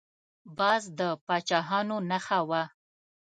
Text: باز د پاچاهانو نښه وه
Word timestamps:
باز 0.57 0.83
د 0.99 1.01
پاچاهانو 1.25 1.97
نښه 2.09 2.39
وه 2.49 2.63